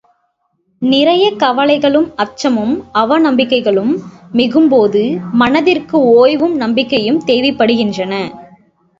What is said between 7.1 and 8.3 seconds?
தேவைப்படுகின்றன.